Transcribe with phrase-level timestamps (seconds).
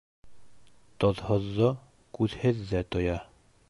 [1.03, 1.71] Тоҙһоҙҙо
[2.19, 3.25] күҙһеҙ ҙә тоя.